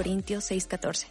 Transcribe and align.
Corintios 0.00 0.50
6:14. 0.50 1.08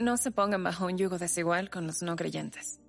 No 0.00 0.16
se 0.16 0.32
pongan 0.32 0.64
bajo 0.64 0.86
un 0.86 0.98
yugo 0.98 1.18
desigual 1.18 1.70
con 1.70 1.86
los 1.86 2.02
no 2.02 2.16
creyentes. 2.16 2.80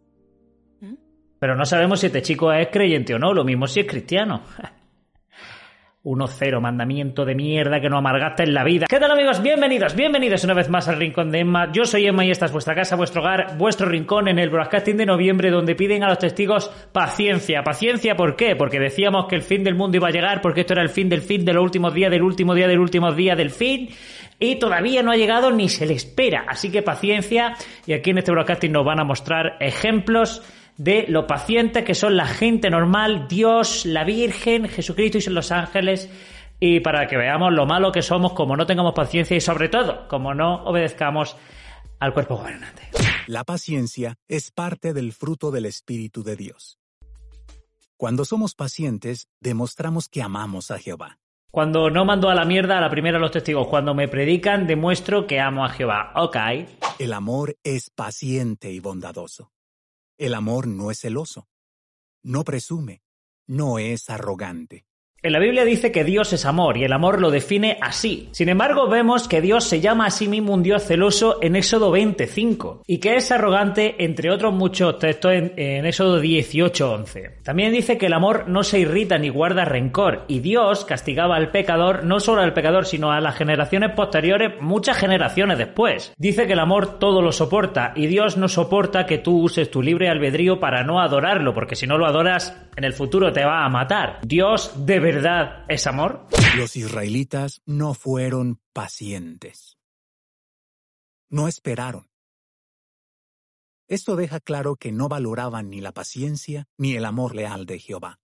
Pero 1.37 1.55
no 1.55 1.63
sabemos 1.67 1.99
si 1.99 2.07
este 2.07 2.23
chico 2.23 2.51
es 2.51 2.69
creyente 2.71 3.13
o 3.13 3.19
no, 3.19 3.35
lo 3.35 3.43
mismo 3.43 3.67
si 3.67 3.81
es 3.81 3.85
cristiano. 3.85 4.41
1-0, 6.07 6.61
mandamiento 6.61 7.25
de 7.25 7.35
mierda 7.35 7.81
que 7.81 7.89
no 7.89 7.97
amargaste 7.97 8.43
en 8.43 8.53
la 8.53 8.63
vida. 8.63 8.85
¿Qué 8.89 8.97
tal 8.97 9.11
amigos? 9.11 9.41
Bienvenidos, 9.43 9.93
bienvenidos 9.93 10.41
una 10.45 10.53
vez 10.53 10.69
más 10.69 10.87
al 10.87 10.97
Rincón 10.97 11.31
de 11.31 11.39
Emma. 11.39 11.69
Yo 11.73 11.83
soy 11.83 12.07
Emma 12.07 12.23
y 12.23 12.31
esta 12.31 12.45
es 12.45 12.53
vuestra 12.53 12.75
casa, 12.75 12.95
vuestro 12.95 13.21
hogar, 13.21 13.57
vuestro 13.57 13.89
rincón 13.89 14.29
en 14.29 14.39
el 14.39 14.49
broadcasting 14.49 14.95
de 14.95 15.05
noviembre 15.05 15.51
donde 15.51 15.75
piden 15.75 16.05
a 16.05 16.07
los 16.07 16.19
testigos 16.19 16.71
paciencia. 16.93 17.61
¿Paciencia 17.61 18.15
por 18.15 18.37
qué? 18.37 18.55
Porque 18.55 18.79
decíamos 18.79 19.25
que 19.27 19.35
el 19.35 19.41
fin 19.41 19.65
del 19.65 19.75
mundo 19.75 19.97
iba 19.97 20.07
a 20.07 20.11
llegar, 20.11 20.39
porque 20.41 20.61
esto 20.61 20.73
era 20.73 20.81
el 20.81 20.89
fin 20.89 21.09
del 21.09 21.21
fin 21.21 21.43
de 21.43 21.53
los 21.53 21.63
últimos 21.63 21.93
días, 21.93 22.09
del 22.09 22.23
último 22.23 22.55
día, 22.55 22.69
del 22.69 22.79
último 22.79 23.11
día 23.11 23.35
del 23.35 23.51
fin. 23.51 23.89
Y 24.39 24.59
todavía 24.59 25.03
no 25.03 25.11
ha 25.11 25.17
llegado 25.17 25.51
ni 25.51 25.67
se 25.67 25.85
le 25.85 25.95
espera. 25.95 26.45
Así 26.47 26.71
que 26.71 26.83
paciencia. 26.83 27.55
Y 27.85 27.91
aquí 27.91 28.11
en 28.11 28.19
este 28.19 28.31
broadcasting 28.31 28.71
nos 28.71 28.85
van 28.85 29.01
a 29.01 29.03
mostrar 29.03 29.57
ejemplos 29.59 30.41
de 30.77 31.05
lo 31.07 31.27
pacientes 31.27 31.83
que 31.83 31.95
son 31.95 32.15
la 32.15 32.27
gente 32.27 32.69
normal, 32.69 33.27
Dios, 33.27 33.85
la 33.85 34.03
Virgen, 34.03 34.67
Jesucristo 34.69 35.17
y 35.17 35.33
los 35.33 35.51
ángeles, 35.51 36.09
y 36.59 36.79
para 36.79 37.07
que 37.07 37.17
veamos 37.17 37.53
lo 37.53 37.65
malo 37.65 37.91
que 37.91 38.01
somos 38.01 38.33
como 38.33 38.55
no 38.55 38.65
tengamos 38.65 38.93
paciencia 38.93 39.37
y 39.37 39.41
sobre 39.41 39.69
todo 39.69 40.07
como 40.07 40.33
no 40.33 40.63
obedezcamos 40.63 41.35
al 41.99 42.13
cuerpo 42.13 42.37
gobernante. 42.37 42.83
La 43.27 43.43
paciencia 43.43 44.15
es 44.27 44.51
parte 44.51 44.93
del 44.93 45.13
fruto 45.13 45.51
del 45.51 45.65
Espíritu 45.65 46.23
de 46.23 46.35
Dios. 46.35 46.79
Cuando 47.97 48.25
somos 48.25 48.53
pacientes, 48.53 49.27
demostramos 49.41 50.07
que 50.07 50.21
amamos 50.21 50.69
a 50.69 50.77
Jehová. 50.77 51.17
Cuando 51.49 51.89
no 51.89 52.05
mando 52.05 52.29
a 52.29 52.35
la 52.35 52.45
mierda 52.45 52.77
a 52.77 52.81
la 52.81 52.89
primera 52.91 53.17
los 53.17 53.31
testigos, 53.31 53.67
cuando 53.67 53.95
me 53.95 54.07
predican, 54.07 54.67
demuestro 54.67 55.25
que 55.25 55.39
amo 55.39 55.65
a 55.65 55.69
Jehová. 55.69 56.11
Ok. 56.15 56.37
El 56.99 57.13
amor 57.13 57.57
es 57.63 57.89
paciente 57.89 58.71
y 58.71 58.79
bondadoso. 58.79 59.51
El 60.17 60.33
amor 60.33 60.67
no 60.67 60.89
es 60.89 60.99
celoso, 60.99 61.47
no 62.23 62.43
presume, 62.43 63.03
no 63.45 63.77
es 63.77 64.09
arrogante. 64.09 64.87
En 65.27 65.33
la 65.33 65.39
Biblia 65.39 65.65
dice 65.65 65.91
que 65.91 66.05
Dios 66.05 66.31
es 66.31 66.45
amor 66.45 66.77
y 66.77 66.85
el 66.85 66.93
amor 66.93 67.19
lo 67.19 67.31
define 67.31 67.77
así. 67.81 68.29
Sin 68.31 68.47
embargo, 68.47 68.87
vemos 68.87 69.27
que 69.27 69.41
Dios 69.41 69.65
se 69.65 69.81
llama 69.81 70.05
a 70.05 70.09
sí 70.09 70.29
mismo 70.29 70.53
un 70.53 70.63
Dios 70.63 70.85
celoso 70.85 71.39
en 71.41 71.57
Éxodo 71.57 71.91
25 71.91 72.83
y 72.87 72.99
que 72.99 73.15
es 73.15 73.29
arrogante 73.29 74.05
entre 74.05 74.31
otros 74.31 74.53
muchos 74.53 74.99
textos 74.99 75.33
en, 75.33 75.51
en 75.57 75.85
Éxodo 75.85 76.21
18:11. 76.21 77.43
También 77.43 77.73
dice 77.73 77.97
que 77.97 78.05
el 78.05 78.13
amor 78.13 78.47
no 78.47 78.63
se 78.63 78.79
irrita 78.79 79.17
ni 79.17 79.27
guarda 79.27 79.65
rencor 79.65 80.23
y 80.29 80.39
Dios 80.39 80.85
castigaba 80.85 81.35
al 81.35 81.51
pecador, 81.51 82.05
no 82.05 82.21
solo 82.21 82.41
al 82.41 82.53
pecador, 82.53 82.85
sino 82.85 83.11
a 83.11 83.19
las 83.19 83.35
generaciones 83.35 83.91
posteriores, 83.97 84.61
muchas 84.61 84.95
generaciones 84.95 85.57
después. 85.57 86.13
Dice 86.17 86.47
que 86.47 86.53
el 86.53 86.59
amor 86.59 86.99
todo 86.99 87.21
lo 87.21 87.33
soporta 87.33 87.91
y 87.97 88.07
Dios 88.07 88.37
no 88.37 88.47
soporta 88.47 89.05
que 89.05 89.17
tú 89.17 89.41
uses 89.41 89.69
tu 89.69 89.81
libre 89.81 90.07
albedrío 90.07 90.61
para 90.61 90.85
no 90.85 91.01
adorarlo, 91.01 91.53
porque 91.53 91.75
si 91.75 91.85
no 91.85 91.97
lo 91.97 92.05
adoras, 92.05 92.65
en 92.77 92.85
el 92.85 92.93
futuro 92.93 93.33
te 93.33 93.43
va 93.43 93.65
a 93.65 93.69
matar. 93.69 94.19
Dios 94.23 94.85
debe 94.85 95.16
verdad 95.16 95.16
es 95.67 95.87
amor? 95.87 96.27
Los 96.57 96.75
israelitas 96.75 97.61
no 97.65 97.93
fueron 97.93 98.59
pacientes. 98.73 99.77
No 101.29 101.47
esperaron. 101.47 102.09
Esto 103.87 104.15
deja 104.15 104.39
claro 104.39 104.75
que 104.75 104.91
no 104.91 105.07
valoraban 105.07 105.69
ni 105.69 105.81
la 105.81 105.93
paciencia 105.93 106.67
ni 106.77 106.95
el 106.95 107.05
amor 107.05 107.35
leal 107.35 107.65
de 107.65 107.79
Jehová 107.79 108.19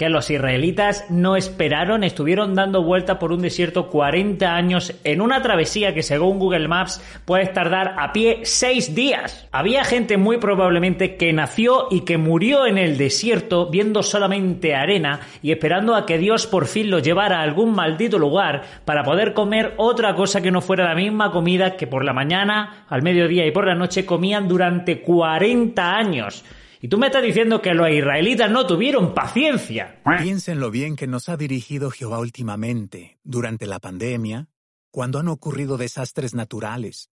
que 0.00 0.08
los 0.08 0.30
israelitas 0.30 1.04
no 1.10 1.36
esperaron, 1.36 2.04
estuvieron 2.04 2.54
dando 2.54 2.82
vuelta 2.82 3.18
por 3.18 3.32
un 3.32 3.42
desierto 3.42 3.90
40 3.90 4.50
años 4.50 4.94
en 5.04 5.20
una 5.20 5.42
travesía 5.42 5.92
que 5.92 6.02
según 6.02 6.38
Google 6.38 6.68
Maps 6.68 7.02
puede 7.26 7.48
tardar 7.48 7.96
a 7.98 8.10
pie 8.14 8.40
6 8.44 8.94
días. 8.94 9.46
Había 9.52 9.84
gente 9.84 10.16
muy 10.16 10.38
probablemente 10.38 11.18
que 11.18 11.34
nació 11.34 11.88
y 11.90 12.06
que 12.06 12.16
murió 12.16 12.64
en 12.64 12.78
el 12.78 12.96
desierto 12.96 13.68
viendo 13.68 14.02
solamente 14.02 14.74
arena 14.74 15.20
y 15.42 15.52
esperando 15.52 15.94
a 15.94 16.06
que 16.06 16.16
Dios 16.16 16.46
por 16.46 16.64
fin 16.64 16.88
lo 16.88 17.00
llevara 17.00 17.40
a 17.40 17.42
algún 17.42 17.74
maldito 17.74 18.18
lugar 18.18 18.62
para 18.86 19.04
poder 19.04 19.34
comer 19.34 19.74
otra 19.76 20.14
cosa 20.14 20.40
que 20.40 20.50
no 20.50 20.62
fuera 20.62 20.88
la 20.88 20.94
misma 20.94 21.30
comida 21.30 21.76
que 21.76 21.86
por 21.86 22.06
la 22.06 22.14
mañana, 22.14 22.86
al 22.88 23.02
mediodía 23.02 23.44
y 23.44 23.50
por 23.50 23.66
la 23.66 23.74
noche 23.74 24.06
comían 24.06 24.48
durante 24.48 25.02
40 25.02 25.94
años. 25.94 26.42
Y 26.82 26.88
tú 26.88 26.96
me 26.96 27.08
estás 27.08 27.22
diciendo 27.22 27.60
que 27.60 27.74
los 27.74 27.90
israelitas 27.90 28.50
no 28.50 28.66
tuvieron 28.66 29.12
paciencia. 29.12 30.00
Piensen 30.22 30.60
lo 30.60 30.70
bien 30.70 30.96
que 30.96 31.06
nos 31.06 31.28
ha 31.28 31.36
dirigido 31.36 31.90
Jehová 31.90 32.20
últimamente, 32.20 33.18
durante 33.22 33.66
la 33.66 33.80
pandemia, 33.80 34.48
cuando 34.90 35.18
han 35.18 35.28
ocurrido 35.28 35.76
desastres 35.76 36.34
naturales, 36.34 37.10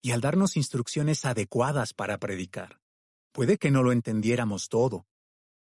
y 0.00 0.12
al 0.12 0.22
darnos 0.22 0.56
instrucciones 0.56 1.26
adecuadas 1.26 1.92
para 1.92 2.16
predicar. 2.18 2.80
Puede 3.32 3.58
que 3.58 3.70
no 3.70 3.82
lo 3.82 3.92
entendiéramos 3.92 4.70
todo, 4.70 5.06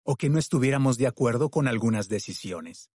o 0.02 0.16
que 0.16 0.30
no 0.30 0.38
estuviéramos 0.40 0.98
de 0.98 1.06
acuerdo 1.06 1.48
con 1.48 1.68
algunas 1.68 2.08
decisiones. 2.08 2.90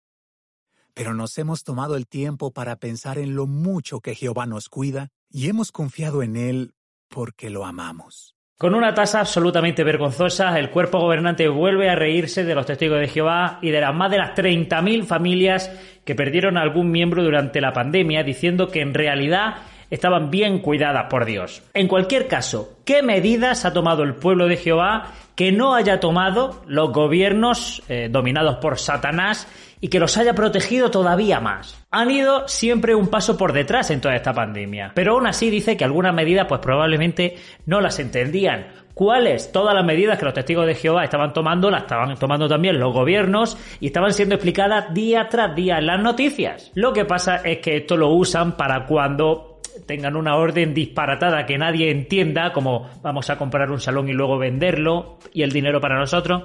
Pero 0.93 1.15
nos 1.15 1.39
hemos 1.39 1.63
tomado 1.63 1.95
el 1.95 2.09
tiempo 2.09 2.53
para 2.53 2.77
pensar 2.77 3.19
en 3.19 3.37
lo 3.37 3.47
mucho 3.47 4.01
que 4.01 4.17
Jehová 4.17 4.47
nos 4.47 4.69
cuida 4.69 5.11
y 5.31 5.49
hemos 5.49 5.71
confiado 5.71 6.23
en 6.23 6.37
Él 6.37 6.75
porque 7.09 7.49
lo 7.49 7.65
amamos. 7.65 8.35
Con 8.63 8.77
una 8.77 8.95
tasa 8.95 9.19
absolutamente 9.19 9.83
vergonzosa, 9.83 10.57
el 10.57 10.71
cuerpo 10.71 11.01
gobernante 11.01 11.49
vuelve 11.49 11.91
a 11.91 11.97
reírse 11.97 12.45
de 12.45 12.55
los 12.55 12.65
testigos 12.65 13.01
de 13.01 13.09
Jehová 13.09 13.59
y 13.61 13.71
de 13.71 13.81
las 13.81 13.93
más 13.93 14.09
de 14.09 14.19
las 14.19 14.37
30.000 14.37 15.03
familias 15.03 15.69
que 16.05 16.15
perdieron 16.15 16.57
a 16.57 16.61
algún 16.61 16.93
miembro 16.93 17.25
durante 17.25 17.61
la 17.61 17.73
pandemia, 17.73 18.23
diciendo 18.23 18.69
que 18.69 18.81
en 18.81 18.95
realidad 18.95 19.55
estaban 19.93 20.31
bien 20.31 20.61
cuidadas 20.61 21.07
por 21.09 21.27
Dios. 21.27 21.63
En 21.75 21.87
cualquier 21.87 22.27
caso, 22.27 22.79
¿qué 22.85 23.03
medidas 23.03 23.65
ha 23.65 23.73
tomado 23.73 24.03
el 24.03 24.15
pueblo 24.15 24.49
de 24.49 24.57
Jehová 24.57 25.13
que 25.37 25.53
no 25.53 25.75
haya 25.75 26.01
tomado 26.01 26.63
los 26.67 26.93
gobiernos 26.93 27.83
eh, 27.89 28.09
dominados 28.11 28.57
por 28.57 28.79
Satanás 28.79 29.47
y 29.81 29.89
que 29.89 29.99
los 29.99 30.17
haya 30.17 30.35
protegido 30.35 30.91
todavía 30.91 31.41
más. 31.41 31.85
Han 31.91 32.11
ido 32.11 32.47
siempre 32.47 32.95
un 32.95 33.09
paso 33.09 33.37
por 33.37 33.53
detrás 33.53 33.91
en 33.91 34.01
toda 34.01 34.15
esta 34.15 34.33
pandemia, 34.33 34.93
pero 34.95 35.15
aún 35.15 35.27
así 35.27 35.51
dice 35.51 35.77
que 35.77 35.85
algunas 35.85 36.15
medidas 36.15 36.47
pues 36.49 36.61
probablemente 36.61 37.37
no 37.67 37.81
las 37.81 37.99
entendían. 37.99 38.69
¿Cuáles? 38.95 39.51
Todas 39.51 39.75
las 39.75 39.85
medidas 39.85 40.19
que 40.19 40.25
los 40.27 40.35
testigos 40.35 40.67
de 40.67 40.77
Jehová 40.77 41.03
estaban 41.03 41.33
tomando 41.33 41.71
las 41.71 41.83
estaban 41.83 42.15
tomando 42.17 42.47
también 42.47 42.79
los 42.79 42.93
gobiernos 42.93 43.57
y 43.81 43.87
estaban 43.87 44.13
siendo 44.13 44.37
explicadas 44.37 44.95
día 44.95 45.29
tras 45.29 45.57
día 45.57 45.79
en 45.79 45.87
las 45.87 46.01
noticias. 46.01 46.71
Lo 46.75 46.93
que 46.93 47.05
pasa 47.05 47.37
es 47.37 47.59
que 47.59 47.79
esto 47.79 47.97
lo 47.97 48.11
usan 48.11 48.53
para 48.53 48.87
cuando 48.87 49.52
tengan 49.87 50.17
una 50.17 50.37
orden 50.37 50.75
disparatada 50.75 51.47
que 51.47 51.59
nadie 51.59 51.91
entienda, 51.91 52.53
como 52.53 52.91
vamos 53.03 53.31
a 53.31 53.39
comprar 53.39 53.71
un 53.71 53.81
salón 53.81 54.09
y 54.09 54.13
luego 54.13 54.39
venderlo 54.39 55.19
y 55.33 55.43
el 55.43 55.53
dinero 55.53 55.81
para 55.81 55.99
nosotros 55.99 56.45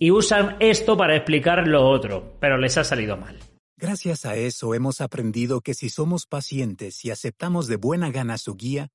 y 0.00 0.10
usan 0.10 0.56
esto 0.60 0.96
para 0.96 1.14
explicar 1.14 1.68
lo 1.68 1.86
otro, 1.86 2.36
pero 2.40 2.56
les 2.56 2.76
ha 2.78 2.84
salido 2.84 3.18
mal. 3.18 3.38
Gracias 3.76 4.24
a 4.24 4.34
eso 4.34 4.74
hemos 4.74 5.00
aprendido 5.00 5.60
que 5.60 5.74
si 5.74 5.90
somos 5.90 6.26
pacientes 6.26 7.04
y 7.04 7.10
aceptamos 7.10 7.68
de 7.68 7.76
buena 7.76 8.10
gana 8.10 8.38
su 8.38 8.56
guía, 8.56 8.88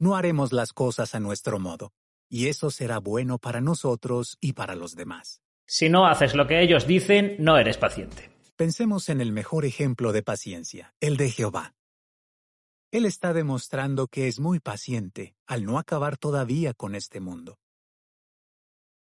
no 0.00 0.16
haremos 0.16 0.52
las 0.52 0.72
cosas 0.72 1.14
a 1.14 1.20
nuestro 1.20 1.60
modo, 1.60 1.92
y 2.28 2.48
eso 2.48 2.70
será 2.70 2.98
bueno 2.98 3.38
para 3.38 3.60
nosotros 3.60 4.36
y 4.40 4.54
para 4.54 4.74
los 4.74 4.96
demás. 4.96 5.40
Si 5.64 5.88
no 5.88 6.06
haces 6.06 6.34
lo 6.34 6.48
que 6.48 6.60
ellos 6.60 6.88
dicen, 6.88 7.36
no 7.38 7.56
eres 7.56 7.78
paciente. 7.78 8.30
Pensemos 8.56 9.08
en 9.08 9.20
el 9.20 9.30
mejor 9.32 9.64
ejemplo 9.64 10.12
de 10.12 10.24
paciencia, 10.24 10.92
el 11.00 11.16
de 11.16 11.30
Jehová. 11.30 11.74
Él 12.92 13.06
está 13.06 13.32
demostrando 13.32 14.06
que 14.06 14.28
es 14.28 14.38
muy 14.38 14.60
paciente 14.60 15.34
al 15.46 15.64
no 15.64 15.78
acabar 15.78 16.18
todavía 16.18 16.74
con 16.74 16.94
este 16.94 17.20
mundo. 17.20 17.58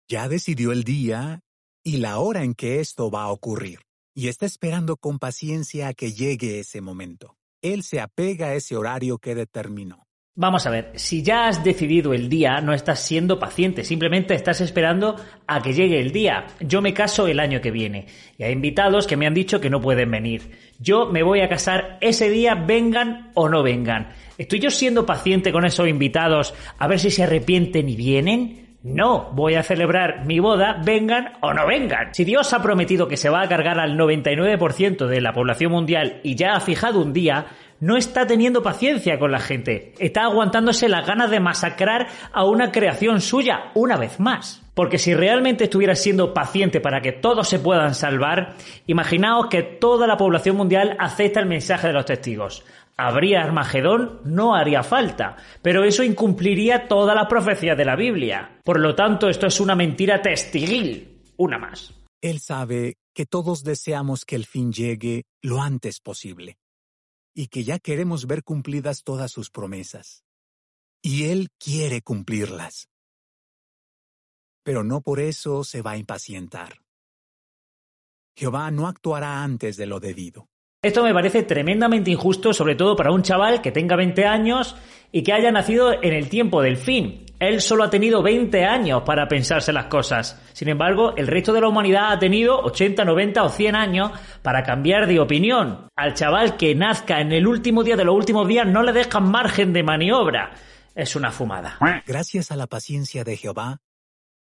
Ya 0.08 0.29
decidió 0.29 0.73
el 0.73 0.85
día 0.85 1.40
y 1.82 1.96
la 1.96 2.19
hora 2.19 2.44
en 2.44 2.55
que 2.55 2.81
esto 2.81 3.11
va 3.11 3.23
a 3.23 3.31
ocurrir, 3.31 3.81
y 4.14 4.29
está 4.29 4.44
esperando 4.44 4.99
con 4.99 5.19
paciencia 5.19 5.88
a 5.88 5.94
que 5.94 6.12
llegue 6.12 6.61
ese 6.61 6.82
momento. 6.82 7.38
Él 7.62 7.82
se 7.82 8.00
apega 8.00 8.49
a 8.49 8.55
ese 8.55 8.76
horario 8.76 9.19
que 9.19 9.35
determinó. 9.35 10.07
Vamos 10.40 10.69
a 10.69 10.70
ver, 10.70 10.93
si 10.94 11.25
ya 11.25 11.49
has 11.49 11.64
decidido 11.64 12.14
el 12.14 12.29
día, 12.29 12.61
no 12.61 12.73
estás 12.73 13.00
siendo 13.00 13.40
paciente, 13.40 13.82
simplemente 13.82 14.35
estás 14.35 14.61
esperando 14.61 15.17
a 15.49 15.61
que 15.61 15.73
llegue 15.73 15.99
el 15.99 16.12
día. 16.12 16.46
Yo 16.61 16.81
me 16.81 16.94
caso 16.94 17.26
el 17.26 17.40
año 17.40 17.61
que 17.61 17.73
viene 17.73 18.06
y 18.38 18.44
hay 18.44 18.52
invitados 18.52 19.08
que 19.08 19.17
me 19.17 19.26
han 19.26 19.35
dicho 19.35 19.61
que 19.61 19.69
no 19.69 19.81
pueden 19.81 20.12
venir. 20.12 20.52
Yo 20.79 21.06
me 21.06 21.25
voy 21.25 21.40
a 21.40 21.49
casar 21.49 21.99
ese 22.00 22.31
día, 22.31 22.55
vengan 22.55 23.32
o 23.35 23.49
no 23.49 23.64
vengan. 23.64 24.11
¿Estoy 24.38 24.61
yo 24.61 24.70
siendo 24.70 25.05
paciente 25.05 25.50
con 25.50 25.64
esos 25.64 25.88
invitados 25.88 26.55
a 26.79 26.87
ver 26.87 27.00
si 27.00 27.11
se 27.11 27.25
arrepienten 27.25 27.88
y 27.88 27.96
vienen? 27.96 28.68
No, 28.82 29.30
voy 29.32 29.56
a 29.56 29.64
celebrar 29.64 30.25
mi 30.25 30.38
boda, 30.38 30.80
vengan 30.84 31.32
o 31.40 31.52
no 31.52 31.66
vengan. 31.66 32.14
Si 32.14 32.25
Dios 32.25 32.52
ha 32.52 32.62
prometido 32.62 33.08
que 33.08 33.16
se 33.16 33.28
va 33.28 33.42
a 33.42 33.48
cargar 33.48 33.80
al 33.80 33.98
99% 33.98 35.06
de 35.06 35.20
la 35.20 35.32
población 35.32 35.72
mundial 35.72 36.20
y 36.22 36.36
ya 36.36 36.54
ha 36.54 36.60
fijado 36.60 37.00
un 37.00 37.12
día, 37.12 37.46
no 37.80 37.96
está 37.96 38.25
teniendo 38.26 38.62
paciencia 38.62 39.19
con 39.19 39.32
la 39.32 39.40
gente. 39.40 39.94
Está 39.98 40.22
aguantándose 40.25 40.88
las 40.88 41.04
ganas 41.04 41.28
de 41.30 41.40
masacrar 41.40 42.06
a 42.32 42.44
una 42.44 42.70
creación 42.70 43.20
suya 43.20 43.72
una 43.75 43.96
vez 43.96 44.20
más. 44.20 44.62
Porque 44.75 44.98
si 44.98 45.12
realmente 45.12 45.64
estuviera 45.64 45.96
siendo 45.96 46.32
paciente 46.32 46.80
para 46.80 47.00
que 47.00 47.10
todos 47.10 47.48
se 47.48 47.58
puedan 47.58 47.96
salvar, 47.96 48.54
imaginaos 48.86 49.48
que 49.48 49.64
toda 49.64 50.06
la 50.06 50.16
población 50.16 50.56
mundial 50.56 50.96
acepta 51.00 51.40
el 51.40 51.46
mensaje 51.46 51.88
de 51.88 51.94
los 51.94 52.04
testigos 52.04 52.64
habría 52.99 53.45
Armagedón, 53.45 54.21
no 54.25 54.55
haría 54.55 54.83
falta, 54.83 55.37
pero 55.62 55.85
eso 55.85 56.03
incumpliría 56.03 56.89
todas 56.89 57.15
las 57.15 57.29
profecías 57.29 57.79
de 57.79 57.85
la 57.85 57.97
Biblia. 57.97 58.61
Por 58.65 58.81
lo 58.81 58.95
tanto, 58.95 59.29
esto 59.29 59.47
es 59.47 59.61
una 59.61 59.77
mentira 59.77 60.21
testiguil, 60.21 61.23
una 61.37 61.59
más. 61.59 61.95
Él 62.21 62.41
sabe 62.41 62.97
que 63.15 63.25
todos 63.25 63.62
deseamos 63.62 64.25
que 64.25 64.35
el 64.35 64.45
fin 64.45 64.73
llegue 64.73 65.25
lo 65.41 65.62
antes 65.62 66.00
posible 66.00 66.59
y 67.35 67.47
que 67.47 67.62
ya 67.62 67.79
queremos 67.79 68.27
ver 68.27 68.43
cumplidas 68.43 69.05
todas 69.05 69.31
sus 69.31 69.50
promesas. 69.50 70.25
Y 71.00 71.27
Él 71.27 71.49
quiere 71.59 72.03
cumplirlas. 72.03 72.89
Pero 74.65 74.83
no 74.83 75.00
por 75.00 75.21
eso 75.21 75.62
se 75.62 75.81
va 75.81 75.93
a 75.93 75.97
impacientar. 75.97 76.83
Jehová 78.37 78.73
no 78.73 78.89
actuará 78.89 79.45
antes 79.45 79.77
de 79.77 79.87
lo 79.87 80.00
debido. 80.00 80.49
Esto 80.80 81.02
me 81.02 81.12
parece 81.12 81.42
tremendamente 81.42 82.12
injusto, 82.12 82.52
sobre 82.52 82.76
todo 82.76 82.94
para 82.94 83.10
un 83.10 83.22
chaval 83.22 83.60
que 83.60 83.72
tenga 83.72 83.96
20 83.96 84.25
años 84.26 84.76
y 85.10 85.25
que 85.25 85.32
haya 85.32 85.50
nacido 85.50 85.92
en 85.92 86.12
el 86.12 86.28
tiempo 86.28 86.62
del 86.62 86.76
fin. 86.76 87.26
Él 87.40 87.60
solo 87.60 87.82
ha 87.82 87.90
tenido 87.90 88.22
20 88.22 88.64
años 88.64 89.02
para 89.04 89.26
pensarse 89.26 89.72
las 89.72 89.86
cosas. 89.86 90.40
Sin 90.52 90.69
embargo, 90.69 91.16
el 91.16 91.26
resto 91.26 91.52
de 91.52 91.62
la 91.62 91.69
humanidad 91.69 92.12
ha 92.12 92.19
tenido 92.20 92.60
80, 92.60 93.04
90 93.04 93.42
o 93.42 93.48
100 93.48 93.75
años 93.75 94.12
para 94.42 94.62
cambiar 94.62 95.08
de 95.08 95.19
opinión. 95.19 95.88
Al 95.96 96.14
chaval 96.14 96.56
que 96.56 96.76
nazca 96.76 97.20
en 97.20 97.32
el 97.32 97.48
último 97.48 97.82
día 97.82 97.96
de 97.96 98.04
los 98.04 98.14
últimos 98.14 98.46
días 98.46 98.64
no 98.64 98.84
le 98.84 98.92
dejan 98.92 99.28
margen 99.28 99.72
de 99.72 99.82
maniobra. 99.82 100.52
Es 100.94 101.16
una 101.16 101.32
fumada. 101.32 101.76
Gracias 102.06 102.52
a 102.52 102.56
la 102.56 102.69
paciencia 102.69 103.25
de 103.25 103.36
Jehová, 103.36 103.80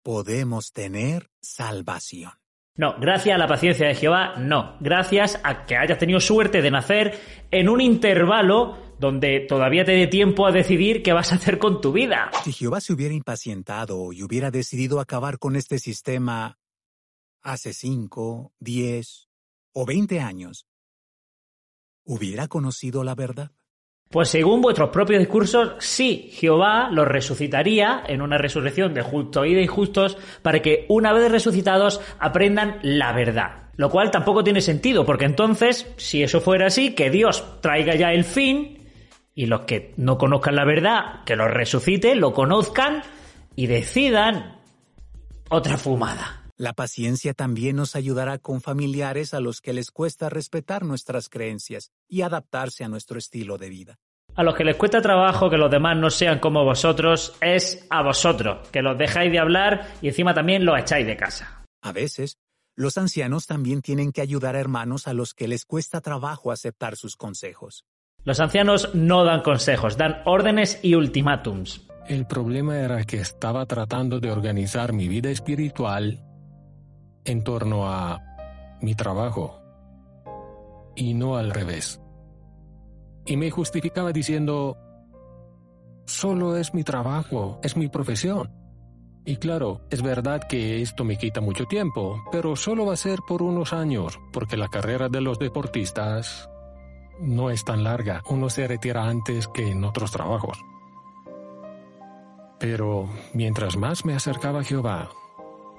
podemos 0.03 0.73
tener 0.75 1.31
salvación. 1.41 2.33
No, 2.77 2.95
gracias 3.01 3.35
a 3.35 3.39
la 3.39 3.47
paciencia 3.47 3.89
de 3.89 3.95
Jehová, 3.95 4.35
no. 4.37 4.77
Gracias 4.81 5.41
a 5.43 5.65
que 5.65 5.77
hayas 5.77 5.99
tenido 5.99 6.21
suerte 6.21 6.61
de 6.61 6.71
nacer 6.71 7.19
en 7.51 7.71
un 7.71 7.81
intervalo 7.81 8.77
donde 8.99 9.41
todavía 9.41 9.85
te 9.85 9.93
dé 9.93 10.07
tiempo 10.07 10.47
a 10.47 10.53
decidir 10.53 11.03
qué 11.03 11.13
vas 11.13 11.33
a 11.33 11.37
hacer 11.37 11.59
con 11.59 11.81
tu 11.81 11.93
vida. 11.93 12.31
Si 12.45 12.53
Jehová 12.53 12.81
se 12.81 12.93
hubiera 12.93 13.15
impacientado 13.15 14.13
y 14.13 14.23
hubiera 14.23 14.51
decidido 14.51 15.01
acabar 15.01 15.39
con 15.39 15.57
este 15.57 15.79
sistema 15.79 16.59
hace 17.43 17.73
cinco, 17.73 18.53
diez 18.59 19.29
o 19.73 19.87
veinte 19.87 20.21
años, 20.21 20.67
¿hubiera 22.05 22.49
conocido 22.49 23.05
la 23.05 23.15
verdad? 23.15 23.53
Pues 24.11 24.29
según 24.29 24.63
vuestros 24.63 24.91
propios 24.91 25.19
discursos, 25.19 25.73
sí, 25.79 26.31
Jehová 26.33 26.89
los 26.93 27.09
resucitaría 27.09 28.05
en 28.07 28.23
una 28.23 28.39
resurrección 28.39 28.95
de 28.95 29.03
justos 29.03 29.47
y 29.47 29.55
de 29.55 29.63
injustos 29.63 30.17
para 30.43 30.63
que 30.63 30.87
una 30.89 31.13
vez 31.13 31.31
resucitados 31.31 32.01
aprendan 32.19 32.79
la 32.83 33.13
verdad. 33.13 33.65
Lo 33.77 33.91
cual 33.91 34.11
tampoco 34.11 34.43
tiene 34.43 34.61
sentido, 34.61 35.05
porque 35.05 35.27
entonces, 35.27 35.93
si 35.97 36.23
eso 36.23 36.41
fuera 36.41 36.67
así, 36.67 36.95
que 36.95 37.11
Dios 37.11 37.61
traiga 37.61 37.95
ya 37.95 38.13
el 38.13 38.25
fin 38.25 38.89
y 39.35 39.47
los 39.47 39.63
que 39.63 39.93
no 39.97 40.17
conozcan 40.17 40.57
la 40.57 40.65
verdad, 40.65 41.25
que 41.27 41.37
los 41.37 41.51
resucite, 41.51 42.15
lo 42.15 42.33
conozcan 42.33 43.03
y 43.55 43.67
decidan 43.67 44.61
otra 45.51 45.77
fumada. 45.77 46.36
La 46.59 46.73
paciencia 46.73 47.35
también 47.35 47.77
nos 47.77 47.97
ayudará 47.97 48.39
con 48.39 48.63
familiares 48.63 49.35
a 49.35 49.41
los 49.41 49.61
que 49.61 49.75
les 49.75 49.91
cuesta 49.91 50.31
respetar 50.31 50.87
nuestras 50.87 51.29
creencias 51.29 51.91
y 52.09 52.23
adaptarse 52.23 52.83
a 52.83 52.89
nuestro 52.89 53.19
estilo 53.19 53.59
de 53.59 53.69
vida. 53.69 53.99
A 54.35 54.43
los 54.43 54.55
que 54.55 54.65
les 54.65 54.77
cuesta 54.77 55.03
trabajo 55.03 55.51
que 55.51 55.59
los 55.59 55.71
demás 55.71 55.99
no 55.99 56.09
sean 56.09 56.39
como 56.39 56.65
vosotros, 56.65 57.35
es 57.43 57.87
a 57.91 58.03
vosotros, 58.03 58.69
que 58.69 58.81
los 58.81 58.97
dejáis 58.97 59.31
de 59.31 59.39
hablar 59.39 59.87
y 60.01 60.09
encima 60.09 60.33
también 60.33 60.65
los 60.65 60.79
echáis 60.79 61.07
de 61.07 61.19
casa. 61.19 61.63
A 61.83 61.93
veces, 61.93 62.39
los 62.75 62.97
ancianos 62.97 63.47
también 63.47 63.83
tienen 63.83 64.11
que 64.11 64.23
ayudar 64.23 64.57
a 64.57 64.61
hermanos 64.61 65.09
a 65.09 65.13
los 65.13 65.35
que 65.35 65.49
les 65.49 65.67
cuesta 65.67 66.01
trabajo 66.01 66.53
aceptar 66.53 66.97
sus 66.97 67.17
consejos. 67.17 67.85
Los 68.25 68.41
ancianos 68.41 68.95
no 68.95 69.25
dan 69.25 69.43
consejos, 69.43 69.99
dan 69.99 70.23
órdenes 70.25 70.81
y 70.83 70.95
ultimátums. 70.95 71.87
El 72.09 72.27
problema 72.27 72.79
era 72.79 73.05
que 73.05 73.19
estaba 73.19 73.67
tratando 73.67 74.21
de 74.21 74.31
organizar 74.31 74.95
mi 74.95 75.09
vida 75.09 75.29
espiritual 75.29 76.26
en 77.27 77.45
torno 77.45 77.87
a 77.89 78.23
mi 78.81 78.95
trabajo 78.95 79.61
y 80.95 81.15
no 81.15 81.37
al 81.37 81.51
revés. 81.51 82.01
Y 83.27 83.37
me 83.37 83.51
justificaba 83.51 84.13
diciendo, 84.13 84.79
solo 86.07 86.57
es 86.57 86.73
mi 86.73 86.85
trabajo, 86.85 87.61
es 87.63 87.77
mi 87.77 87.89
profesión. 87.89 88.51
Y 89.25 89.37
claro, 89.37 89.81
es 89.91 90.03
verdad 90.03 90.43
que 90.49 90.81
esto 90.81 91.05
me 91.05 91.19
quita 91.19 91.41
mucho 91.41 91.65
tiempo, 91.67 92.23
pero 92.31 92.55
solo 92.55 92.87
va 92.87 92.93
a 92.93 92.97
ser 92.97 93.19
por 93.27 93.43
unos 93.43 93.73
años, 93.73 94.21
porque 94.33 94.57
la 94.57 94.69
carrera 94.69 95.09
de 95.09 95.21
los 95.21 95.41
deportistas 95.41 96.49
no 97.21 97.51
es 97.51 97.65
tan 97.65 97.83
larga. 97.83 98.23
Uno 98.31 98.49
se 98.49 98.69
retira 98.69 99.05
antes 99.05 99.49
que 99.49 99.69
en 99.69 99.85
otros 99.85 100.13
trabajos. 100.13 100.59
Pero 102.61 103.09
mientras 103.35 103.77
más 103.77 104.05
me 104.05 104.15
acercaba 104.15 104.61
a 104.61 104.65
Jehová, 104.65 105.11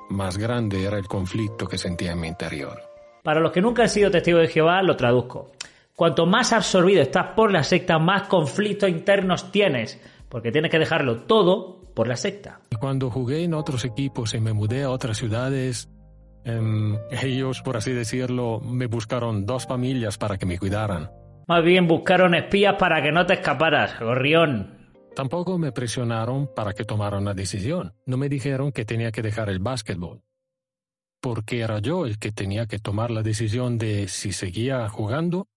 más 0.10 0.38
grande 0.38 0.86
era 0.86 0.98
el 0.98 1.08
conflicto 1.08 1.68
que 1.68 1.78
sentía 1.78 2.12
en 2.12 2.20
mi 2.20 2.28
interior. 2.28 2.82
Para 3.24 3.40
los 3.40 3.52
que 3.52 3.62
nunca 3.62 3.84
han 3.84 3.90
sido 3.90 4.10
testigos 4.10 4.42
de 4.42 4.48
Jehová, 4.48 4.82
lo 4.82 4.96
traduzco. 4.96 5.52
Cuanto 5.96 6.26
más 6.26 6.54
absorbido 6.54 7.02
estás 7.02 7.34
por 7.36 7.52
la 7.52 7.64
secta, 7.64 7.98
más 8.00 8.28
conflictos 8.28 8.90
internos 8.90 9.52
tienes, 9.52 10.00
porque 10.30 10.52
tienes 10.52 10.72
que 10.72 10.80
dejarlo 10.80 11.24
todo 11.24 11.82
por 11.94 12.08
la 12.08 12.16
secta. 12.16 12.60
Cuando 12.80 13.10
jugué 13.10 13.44
en 13.44 13.56
otros 13.56 13.84
equipos 13.84 14.36
y 14.36 14.40
me 14.40 14.54
mudé 14.54 14.84
a 14.84 14.92
otras 14.92 15.18
ciudades, 15.18 15.90
em, 16.46 16.96
ellos, 17.10 17.62
por 17.64 17.78
así 17.78 17.92
decirlo, 17.92 18.60
me 18.60 18.86
buscaron 18.86 19.46
dos 19.48 19.66
familias 19.66 20.18
para 20.20 20.38
que 20.38 20.46
me 20.46 20.60
cuidaran. 20.60 21.10
Más 21.48 21.64
bien 21.64 21.88
buscaron 21.88 22.36
espías 22.36 22.76
para 22.78 23.02
que 23.02 23.12
no 23.12 23.26
te 23.26 23.34
escaparas, 23.34 24.00
gorrión. 24.00 24.77
Tampoco 25.18 25.58
me 25.58 25.72
presionaron 25.72 26.48
para 26.54 26.74
que 26.74 26.84
tomara 26.84 27.18
una 27.18 27.34
decisión. 27.34 27.96
No 28.06 28.18
me 28.18 28.30
dijeron 28.30 28.72
que 28.72 28.86
tenía 28.86 29.12
que 29.12 29.24
dejar 29.24 29.50
el 29.50 29.58
básquetbol. 29.58 30.22
Porque 31.20 31.62
era 31.62 31.80
yo 31.80 32.06
el 32.06 32.20
que 32.20 32.32
tenía 32.32 32.68
que 32.68 32.78
tomar 32.78 33.10
la 33.10 33.24
decisión 33.24 33.80
de 33.80 34.08
si 34.10 34.32
seguía 34.32 34.88
jugando 34.90 35.48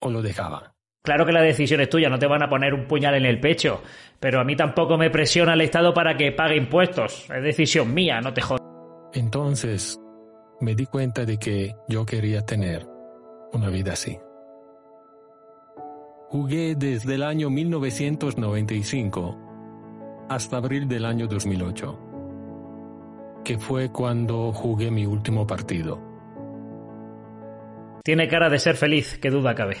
o 0.00 0.10
lo 0.10 0.22
dejaba. 0.22 0.76
Claro 1.02 1.26
que 1.26 1.32
la 1.32 1.42
decisión 1.42 1.80
es 1.80 1.90
tuya, 1.90 2.08
no 2.08 2.20
te 2.20 2.28
van 2.28 2.44
a 2.44 2.48
poner 2.48 2.72
un 2.72 2.86
puñal 2.86 3.16
en 3.16 3.26
el 3.26 3.40
pecho, 3.40 3.82
pero 4.20 4.38
a 4.38 4.44
mí 4.44 4.54
tampoco 4.54 4.96
me 4.96 5.10
presiona 5.10 5.54
el 5.54 5.62
Estado 5.62 5.92
para 5.92 6.16
que 6.16 6.30
pague 6.30 6.56
impuestos. 6.56 7.28
Es 7.28 7.42
decisión 7.42 7.92
mía, 7.92 8.20
no 8.20 8.32
te 8.32 8.42
jodas. 8.42 8.62
Entonces, 9.12 9.98
me 10.60 10.76
di 10.76 10.86
cuenta 10.86 11.24
de 11.24 11.36
que 11.36 11.74
yo 11.88 12.06
quería 12.06 12.42
tener 12.42 12.86
una 13.52 13.70
vida 13.70 13.94
así. 13.94 14.16
Jugué 16.28 16.74
desde 16.74 17.14
el 17.14 17.22
año 17.22 17.50
1995 17.50 20.26
hasta 20.28 20.56
abril 20.56 20.88
del 20.88 21.04
año 21.04 21.28
2008, 21.28 22.00
que 23.44 23.58
fue 23.58 23.92
cuando 23.92 24.52
jugué 24.52 24.90
mi 24.90 25.06
último 25.06 25.46
partido. 25.46 26.02
Tiene 28.02 28.26
cara 28.26 28.50
de 28.50 28.58
ser 28.58 28.74
feliz, 28.74 29.20
qué 29.22 29.30
duda 29.30 29.54
cabe. 29.54 29.76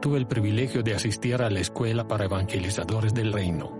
Tuve 0.00 0.16
el 0.16 0.26
privilegio 0.26 0.82
de 0.82 0.94
asistir 0.94 1.42
a 1.42 1.50
la 1.50 1.60
escuela 1.60 2.08
para 2.08 2.24
evangelizadores 2.24 3.12
del 3.12 3.30
reino. 3.30 3.78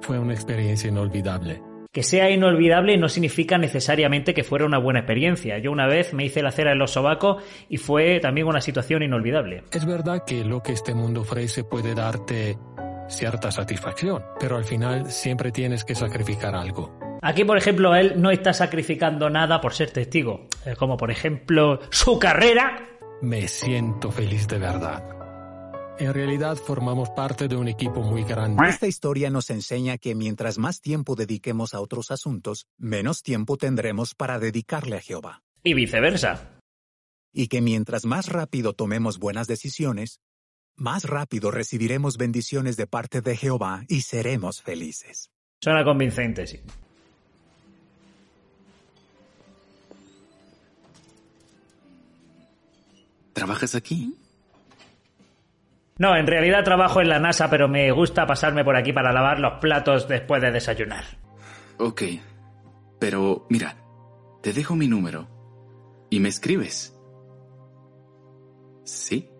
Fue 0.00 0.18
una 0.18 0.32
experiencia 0.32 0.88
inolvidable. 0.88 1.62
Que 1.92 2.02
sea 2.02 2.30
inolvidable 2.30 2.96
no 2.96 3.10
significa 3.10 3.58
necesariamente 3.58 4.32
que 4.32 4.44
fuera 4.44 4.64
una 4.64 4.78
buena 4.78 5.00
experiencia. 5.00 5.58
Yo 5.58 5.70
una 5.70 5.86
vez 5.86 6.14
me 6.14 6.24
hice 6.24 6.42
la 6.42 6.50
cera 6.50 6.72
en 6.72 6.78
los 6.78 6.92
sobacos 6.92 7.44
y 7.68 7.76
fue 7.76 8.18
también 8.18 8.46
una 8.46 8.62
situación 8.62 9.02
inolvidable. 9.02 9.64
Es 9.70 9.84
verdad 9.84 10.24
que 10.26 10.42
lo 10.42 10.62
que 10.62 10.72
este 10.72 10.94
mundo 10.94 11.20
ofrece 11.20 11.64
puede 11.64 11.94
darte 11.94 12.56
cierta 13.08 13.50
satisfacción, 13.50 14.22
pero 14.40 14.56
al 14.56 14.64
final 14.64 15.10
siempre 15.10 15.52
tienes 15.52 15.84
que 15.84 15.94
sacrificar 15.94 16.54
algo. 16.54 16.98
Aquí, 17.20 17.44
por 17.44 17.58
ejemplo, 17.58 17.94
él 17.94 18.14
no 18.16 18.30
está 18.30 18.54
sacrificando 18.54 19.28
nada 19.28 19.60
por 19.60 19.74
ser 19.74 19.90
testigo, 19.90 20.46
como 20.78 20.96
por 20.96 21.10
ejemplo 21.10 21.78
su 21.90 22.18
carrera. 22.18 22.88
Me 23.20 23.46
siento 23.48 24.10
feliz 24.10 24.48
de 24.48 24.58
verdad. 24.58 25.21
En 25.98 26.14
realidad 26.14 26.56
formamos 26.56 27.10
parte 27.10 27.48
de 27.48 27.56
un 27.56 27.68
equipo 27.68 28.02
muy 28.02 28.24
grande. 28.24 28.66
Esta 28.68 28.86
historia 28.86 29.30
nos 29.30 29.50
enseña 29.50 29.98
que 29.98 30.14
mientras 30.14 30.58
más 30.58 30.80
tiempo 30.80 31.14
dediquemos 31.14 31.74
a 31.74 31.80
otros 31.80 32.10
asuntos, 32.10 32.66
menos 32.78 33.22
tiempo 33.22 33.56
tendremos 33.56 34.14
para 34.14 34.38
dedicarle 34.38 34.96
a 34.96 35.00
Jehová. 35.00 35.42
Y 35.62 35.74
viceversa. 35.74 36.58
Y 37.32 37.48
que 37.48 37.60
mientras 37.60 38.04
más 38.04 38.28
rápido 38.28 38.72
tomemos 38.72 39.18
buenas 39.18 39.46
decisiones, 39.46 40.20
más 40.76 41.04
rápido 41.04 41.50
recibiremos 41.50 42.16
bendiciones 42.16 42.76
de 42.76 42.86
parte 42.86 43.20
de 43.20 43.36
Jehová 43.36 43.84
y 43.88 44.00
seremos 44.00 44.62
felices. 44.62 45.30
Suena 45.60 45.84
convincente, 45.84 46.46
sí. 46.46 46.60
¿Trabajas 53.32 53.74
aquí? 53.74 54.14
No, 56.02 56.16
en 56.16 56.26
realidad 56.26 56.64
trabajo 56.64 57.00
en 57.00 57.08
la 57.08 57.20
NASA, 57.20 57.48
pero 57.48 57.68
me 57.68 57.92
gusta 57.92 58.26
pasarme 58.26 58.64
por 58.64 58.74
aquí 58.74 58.92
para 58.92 59.12
lavar 59.12 59.38
los 59.38 59.60
platos 59.60 60.08
después 60.08 60.42
de 60.42 60.50
desayunar. 60.50 61.04
Ok. 61.78 62.02
Pero 62.98 63.46
mira, 63.48 63.76
te 64.42 64.52
dejo 64.52 64.74
mi 64.74 64.88
número. 64.88 65.28
Y 66.10 66.18
me 66.18 66.28
escribes. 66.28 66.98
¿Sí? 68.82 69.30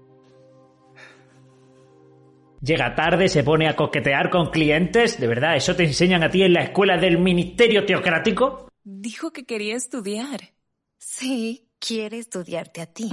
Llega 2.61 2.95
tarde, 2.95 3.27
se 3.27 3.43
pone 3.43 3.69
a 3.69 3.75
coquetear 3.75 4.31
con 4.31 4.53
clientes. 4.53 5.19
¿De 5.19 5.27
verdad 5.27 5.57
eso 5.57 5.75
te 5.75 5.83
enseñan 5.83 6.23
a 6.23 6.31
ti 6.31 6.45
en 6.45 6.53
la 6.53 6.63
escuela 6.63 6.97
del 6.97 7.19
ministerio 7.19 7.85
teocrático? 7.85 8.69
Dijo 8.85 9.33
que 9.33 9.47
quería 9.47 9.75
estudiar. 9.75 10.53
Sí, 10.97 11.73
quiere 11.81 12.19
estudiarte 12.19 12.83
a 12.83 12.87
ti. 12.87 13.11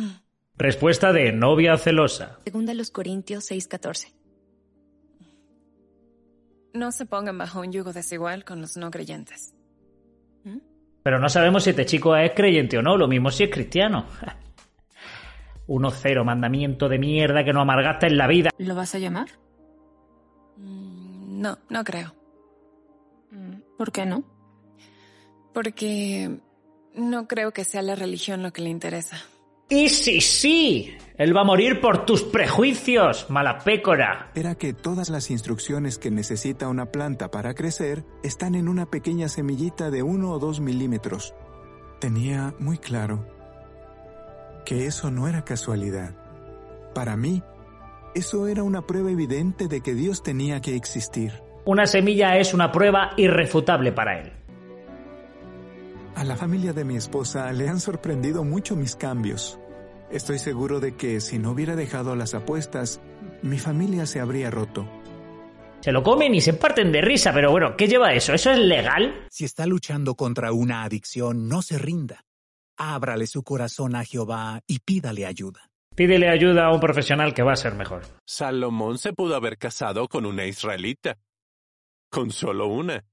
Respuesta 0.60 1.13
de 1.13 1.32
novia 1.32 1.78
celosa. 1.78 2.38
Segunda 2.44 2.74
los 2.74 2.92
Corintios 2.92 3.50
6:14. 3.50 4.13
No 6.74 6.92
se 6.92 7.06
pongan 7.06 7.38
bajo 7.38 7.62
un 7.62 7.72
yugo 7.72 7.94
desigual 7.94 8.44
con 8.44 8.60
los 8.60 8.75
no 8.75 8.92
creyentes. 8.92 9.54
Pero 11.01 11.18
no 11.18 11.30
sabemos 11.30 11.63
si 11.63 11.70
este 11.70 11.86
chico 11.86 12.13
es 12.16 12.34
creyente 12.36 12.78
o 12.78 12.82
no, 12.82 12.98
lo 12.98 13.08
mismo 13.08 13.32
si 13.32 13.46
es 13.46 13.50
cristiano. 13.50 14.06
1-0, 15.68 16.24
mandamiento 16.25 16.89
de 16.89 17.00
mierda 17.00 17.46
que 17.46 17.54
no 17.54 17.62
amargaste 17.62 18.08
en 18.08 18.18
la 18.18 18.28
vida. 18.28 18.50
¿Lo 18.58 18.75
vas 18.75 18.94
a 18.96 19.00
llamar? 19.00 19.30
Mm, 20.58 21.39
No, 21.42 21.58
no 21.70 21.84
creo. 21.86 22.13
¿Por 23.78 23.94
qué 23.94 24.06
no? 24.06 24.24
Porque 25.54 26.42
no 26.96 27.28
creo 27.30 27.54
que 27.54 27.63
sea 27.63 27.82
la 27.82 27.96
religión 27.96 28.44
lo 28.44 28.51
que 28.51 28.62
le 28.62 28.70
interesa. 28.70 29.18
Y 29.72 29.90
sí, 29.90 30.20
sí, 30.20 30.98
él 31.16 31.38
va 31.38 31.42
a 31.42 31.44
morir 31.44 31.80
por 31.80 32.04
tus 32.04 32.24
prejuicios, 32.24 33.30
mala 33.30 33.60
pécora. 33.60 34.32
era 34.34 34.56
que 34.56 34.74
todas 34.74 35.10
las 35.10 35.30
instrucciones 35.30 36.00
que 36.00 36.10
necesita 36.10 36.68
una 36.68 36.88
planta 36.88 37.30
para 37.30 37.54
crecer 37.54 38.04
están 38.24 38.56
en 38.56 38.68
una 38.68 38.88
pequeña 38.88 39.30
semillita 39.30 39.92
de 39.92 40.02
uno 40.02 40.32
o 40.32 40.40
dos 40.40 40.60
milímetros. 40.60 41.36
Tenía 42.00 42.56
muy 42.58 42.80
claro 42.80 43.28
que 44.66 44.88
eso 44.88 45.12
no 45.12 45.28
era 45.28 45.46
casualidad. 45.46 46.16
Para 46.96 47.16
mí, 47.16 47.44
eso 48.16 48.48
era 48.48 48.64
una 48.64 48.88
prueba 48.88 49.12
evidente 49.12 49.68
de 49.68 49.82
que 49.82 49.94
Dios 49.94 50.24
tenía 50.24 50.62
que 50.62 50.76
existir. 50.76 51.44
Una 51.66 51.86
semilla 51.86 52.38
es 52.38 52.56
una 52.56 52.72
prueba 52.72 53.12
irrefutable 53.18 53.92
para 53.92 54.20
él. 54.20 54.38
A 56.16 56.24
la 56.24 56.36
familia 56.36 56.74
de 56.74 56.84
mi 56.84 56.96
esposa 56.96 57.51
le 57.54 57.70
han 57.70 57.80
sorprendido 57.80 58.44
mucho 58.44 58.75
mis 58.75 58.96
cambios. 58.96 59.60
Estoy 60.12 60.39
seguro 60.39 60.80
de 60.80 60.96
que 60.96 61.22
si 61.22 61.38
no 61.38 61.51
hubiera 61.51 61.75
dejado 61.75 62.16
las 62.16 62.34
apuestas, 62.34 63.00
mi 63.42 63.60
familia 63.60 64.06
se 64.06 64.20
habría 64.20 64.50
roto. 64.50 64.88
Se 65.82 65.92
lo 65.92 66.04
comen 66.04 66.36
y 66.36 66.42
se 66.42 66.54
parten 66.54 66.92
de 66.92 67.01
risa, 67.01 67.32
pero 67.34 67.51
bueno, 67.51 67.78
¿qué 67.78 67.88
lleva 67.88 68.13
eso? 68.13 68.34
¿Eso 68.34 68.51
es 68.51 68.60
legal? 68.60 69.28
Si 69.30 69.46
está 69.46 69.66
luchando 69.66 70.16
contra 70.16 70.51
una 70.51 70.84
adicción, 70.84 71.48
no 71.48 71.62
se 71.62 71.78
rinda. 71.78 72.25
Ábrale 72.75 73.28
su 73.28 73.44
corazón 73.44 73.96
a 73.96 74.04
Jehová 74.04 74.62
y 74.68 74.80
pídale 74.80 75.25
ayuda. 75.25 75.70
Pídele 75.96 76.30
ayuda 76.30 76.66
a 76.66 76.74
un 76.74 76.80
profesional 76.80 77.34
que 77.34 77.44
va 77.44 77.54
a 77.54 77.58
ser 77.58 77.75
mejor. 77.75 78.04
Salomón 78.25 78.98
se 78.98 79.13
pudo 79.13 79.36
haber 79.36 79.58
casado 79.58 80.08
con 80.08 80.25
una 80.25 80.46
israelita, 80.46 81.18
con 82.10 82.32
solo 82.32 82.68
una, 82.68 83.06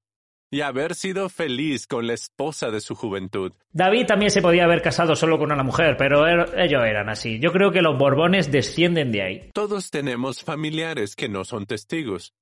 y 0.51 0.61
haber 0.61 0.95
sido 0.95 1.29
feliz 1.29 1.87
con 1.87 2.07
la 2.07 2.15
esposa 2.15 2.71
de 2.71 2.81
su 2.81 2.95
juventud. 2.95 3.53
David 3.73 4.07
también 4.07 4.31
se 4.31 4.43
podía 4.43 4.65
haber 4.65 4.81
casado 4.83 5.17
solo 5.17 5.39
con 5.39 5.51
una 5.53 5.63
mujer, 5.65 5.97
pero 5.99 6.27
er- 6.27 6.53
ellos 6.57 6.83
eran 6.85 7.09
así. 7.09 7.39
Yo 7.41 7.53
creo 7.53 7.73
que 7.73 7.83
los 7.83 7.99
Borbones 7.99 8.51
descienden 8.53 9.11
de 9.13 9.23
ahí. 9.23 9.51
Todos 9.53 9.91
tenemos 9.91 10.43
familiares 10.43 11.17
que 11.17 11.29
no 11.29 11.45
son 11.45 11.67
testigos. 11.67 12.33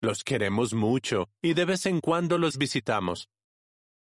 Los 0.00 0.24
queremos 0.24 0.74
mucho 0.74 1.28
y 1.40 1.54
de 1.54 1.64
vez 1.64 1.86
en 1.86 2.00
cuando 2.00 2.36
los 2.38 2.58
visitamos. 2.58 3.28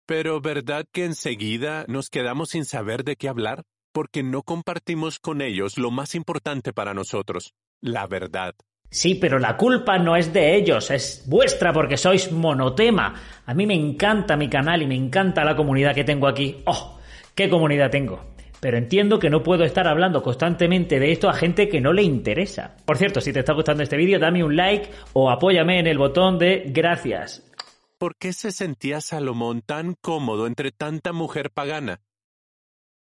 Pero 0.07 0.41
¿verdad 0.41 0.87
que 0.93 1.05
enseguida 1.05 1.85
nos 1.89 2.11
quedamos 2.11 2.51
sin 2.51 2.65
saber 2.65 3.03
de 3.05 3.17
qué 3.17 3.29
hablar? 3.29 3.63
Porque 3.93 4.23
no 4.23 4.43
compartimos 4.43 5.19
con 5.19 5.41
ellos 5.43 5.79
lo 5.79 5.91
más 5.91 6.15
importante 6.15 6.73
para 6.73 6.95
nosotros, 6.95 7.55
la 7.81 8.07
verdad. 8.07 8.55
Sí, 8.93 9.15
pero 9.15 9.39
la 9.39 9.57
culpa 9.57 9.97
no 9.99 10.17
es 10.17 10.35
de 10.35 10.55
ellos, 10.55 10.91
es 10.91 11.25
vuestra 11.27 11.73
porque 11.73 11.97
sois 11.97 12.31
monotema. 12.31 13.15
A 13.47 13.55
mí 13.55 13.67
me 13.67 13.73
encanta 13.73 14.37
mi 14.37 14.51
canal 14.51 14.83
y 14.83 14.87
me 14.87 14.95
encanta 14.95 15.47
la 15.47 15.57
comunidad 15.57 15.95
que 15.95 16.05
tengo 16.05 16.29
aquí. 16.29 16.63
¡Oh! 16.67 17.01
¿Qué 17.35 17.49
comunidad 17.49 17.91
tengo? 17.91 18.21
Pero 18.61 18.77
entiendo 18.77 19.19
que 19.19 19.31
no 19.31 19.43
puedo 19.43 19.65
estar 19.65 19.89
hablando 19.89 20.23
constantemente 20.23 21.01
de 21.01 21.11
esto 21.11 21.31
a 21.31 21.33
gente 21.33 21.71
que 21.71 21.81
no 21.81 21.95
le 21.95 22.03
interesa. 22.03 22.77
Por 22.85 22.99
cierto, 22.99 23.23
si 23.23 23.33
te 23.33 23.39
está 23.39 23.55
gustando 23.55 23.83
este 23.83 23.97
vídeo, 23.97 24.19
dame 24.19 24.45
un 24.45 24.57
like 24.57 24.91
o 25.15 25.31
apóyame 25.31 25.79
en 25.79 25.87
el 25.87 25.97
botón 25.97 26.39
de 26.39 26.65
gracias. 26.67 27.51
¿Por 27.97 28.15
qué 28.17 28.35
se 28.35 28.53
sentía 28.53 29.01
Salomón 29.01 29.63
tan 29.63 29.95
cómodo 29.95 30.47
entre 30.47 30.71
tanta 30.71 31.15
mujer 31.15 31.51
pagana? 31.51 32.03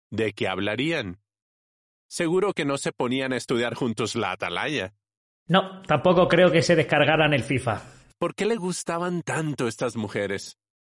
¿De 0.09 0.33
qué 0.33 0.47
hablarían? 0.47 1.19
Seguro 2.07 2.53
que 2.53 2.65
no 2.65 2.79
se 2.79 2.93
ponían 2.93 3.31
a 3.31 3.37
estudiar 3.37 3.75
juntos 3.75 4.15
la 4.15 4.31
atalaya. 4.31 4.95
No, 5.47 5.81
tampoco 5.83 6.27
creo 6.27 6.51
que 6.51 6.61
se 6.61 6.75
descargaran 6.75 7.33
el 7.33 7.43
FIFA. 7.43 7.81
¿Por 8.19 8.35
qué 8.35 8.45
le 8.45 8.55
gustaban 8.55 9.21
tanto 9.21 9.67
estas 9.67 9.95
mujeres? 9.95 10.57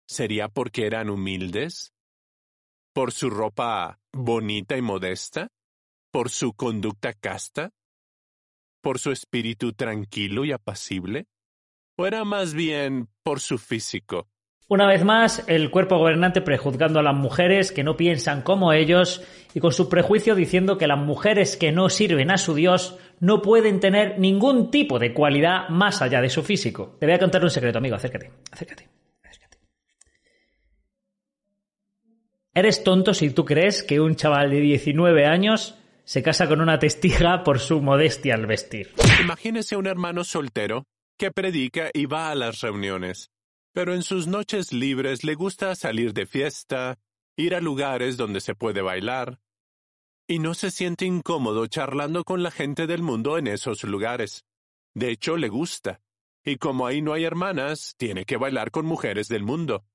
¿Sería 0.07 0.47
porque 0.47 0.85
eran 0.85 1.09
humildes? 1.09 1.93
¿Por 2.93 3.11
su 3.11 3.29
ropa 3.29 3.99
bonita 4.13 4.77
y 4.77 4.81
modesta? 4.81 5.49
¿Por 6.11 6.29
su 6.29 6.53
conducta 6.53 7.13
casta? 7.13 7.71
¿Por 8.81 8.99
su 8.99 9.11
espíritu 9.11 9.73
tranquilo 9.73 10.45
y 10.45 10.51
apacible? 10.51 11.25
¿O 11.97 12.05
era 12.05 12.23
más 12.23 12.53
bien 12.53 13.09
por 13.23 13.41
su 13.41 13.57
físico? 13.57 14.29
Una 14.69 14.85
vez 14.85 15.05
más, 15.05 15.45
el 15.47 15.71
cuerpo 15.71 15.97
gobernante 15.97 16.41
prejuzgando 16.41 16.99
a 16.99 17.03
las 17.03 17.15
mujeres 17.15 17.71
que 17.71 17.85
no 17.85 17.95
piensan 17.95 18.41
como 18.41 18.73
ellos 18.73 19.23
y 19.53 19.61
con 19.61 19.71
su 19.71 19.87
prejuicio 19.87 20.35
diciendo 20.35 20.77
que 20.77 20.87
las 20.87 20.99
mujeres 20.99 21.55
que 21.55 21.71
no 21.71 21.87
sirven 21.87 22.31
a 22.31 22.37
su 22.37 22.53
Dios 22.53 22.97
no 23.21 23.41
pueden 23.41 23.79
tener 23.79 24.19
ningún 24.19 24.69
tipo 24.69 24.99
de 24.99 25.13
cualidad 25.13 25.69
más 25.69 26.01
allá 26.01 26.19
de 26.19 26.29
su 26.29 26.43
físico. 26.43 26.97
Te 26.99 27.05
voy 27.05 27.15
a 27.15 27.19
contar 27.19 27.43
un 27.43 27.49
secreto, 27.49 27.77
amigo, 27.77 27.95
acércate, 27.95 28.29
acércate, 28.51 28.89
acércate. 29.23 29.57
Eres 32.53 32.83
tonto 32.83 33.13
si 33.13 33.29
tú 33.29 33.45
crees 33.45 33.83
que 33.83 34.01
un 34.01 34.17
chaval 34.17 34.49
de 34.49 34.59
19 34.59 35.25
años 35.25 35.75
se 36.03 36.21
casa 36.21 36.45
con 36.45 36.59
una 36.59 36.77
testiga 36.77 37.41
por 37.45 37.59
su 37.59 37.81
modestia 37.81 38.35
al 38.35 38.45
vestir. 38.47 38.93
Imagínese 39.21 39.77
un 39.77 39.87
hermano 39.87 40.25
soltero 40.25 40.83
que 41.17 41.31
predica 41.31 41.89
y 41.93 42.05
va 42.05 42.31
a 42.31 42.35
las 42.35 42.59
reuniones, 42.59 43.31
pero 43.77 43.93
en 43.93 44.01
sus 44.01 44.25
noches 44.25 44.73
libres 44.73 45.23
le 45.23 45.35
gusta 45.35 45.75
salir 45.75 46.11
de 46.11 46.25
fiesta, 46.25 46.97
ir 47.35 47.53
a 47.53 47.61
lugares 47.61 48.17
donde 48.17 48.41
se 48.41 48.55
puede 48.55 48.81
bailar, 48.81 49.39
y 50.27 50.39
no 50.39 50.55
se 50.55 50.71
siente 50.71 51.05
incómodo 51.05 51.67
charlando 51.67 52.23
con 52.23 52.41
la 52.41 52.49
gente 52.49 52.87
del 52.87 53.03
mundo 53.03 53.37
en 53.37 53.45
esos 53.45 53.83
lugares. 53.83 54.45
De 54.95 55.11
hecho, 55.11 55.37
le 55.37 55.47
gusta, 55.47 56.01
y 56.43 56.57
como 56.57 56.87
ahí 56.87 57.03
no 57.03 57.13
hay 57.13 57.25
hermanas, 57.25 57.93
tiene 57.97 58.25
que 58.25 58.37
bailar 58.37 58.71
con 58.71 58.87
mujeres 58.87 59.27
del 59.27 59.43
mundo. 59.43 59.85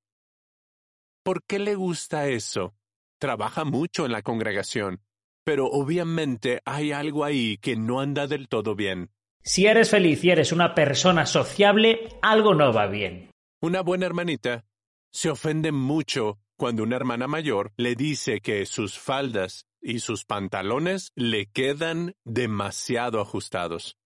¿Por 1.25 1.43
qué 1.43 1.59
le 1.59 1.75
gusta 1.75 2.29
eso? 2.29 2.77
Trabaja 3.19 3.65
mucho 3.65 4.07
en 4.07 4.13
la 4.13 4.23
congregación, 4.23 5.03
pero 5.43 5.67
obviamente 5.67 6.61
hay 6.65 6.93
algo 6.93 7.25
ahí 7.25 7.57
que 7.57 7.75
no 7.75 7.99
anda 7.99 8.29
del 8.29 8.47
todo 8.47 8.77
bien. 8.77 9.11
Si 9.43 9.67
eres 9.67 9.91
feliz 9.91 10.23
y 10.23 10.31
eres 10.31 10.53
una 10.53 10.73
persona 10.73 11.27
sociable, 11.27 12.11
algo 12.23 12.55
no 12.55 12.73
va 12.73 12.87
bien. 12.87 13.32
Una 13.65 13.81
buena 13.81 14.07
hermanita 14.07 14.65
Se 15.13 15.31
ofende 15.31 15.71
mucho 15.71 16.41
cuando 16.57 16.83
una 16.83 16.97
hermana 16.97 17.29
mayor 17.29 17.73
le 17.77 17.95
dice 17.95 18.41
que 18.41 18.67
sus 18.67 18.99
faldas 18.99 19.67
y 19.81 20.01
sus 20.01 20.25
pantalones 20.25 21.13
le 21.15 21.47
quedan 21.47 22.17
demasiado 22.25 23.21
ajustados. 23.21 23.97